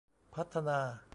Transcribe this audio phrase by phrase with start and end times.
[0.33, 0.79] พัฒนา